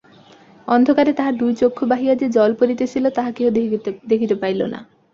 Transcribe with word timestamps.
অন্ধকারে 0.67 1.11
তাঁহার 1.13 1.35
দুই 1.37 1.51
চক্ষু 1.55 1.83
বাহিয়া 1.87 2.13
যে 2.15 2.27
জল 2.29 2.51
পড়িতেছিল 2.59 3.05
তাহা 3.09 3.31
কেহ 3.31 3.47
দেখিতে 4.07 4.35
পাইল 4.35 4.61
না। 4.65 4.79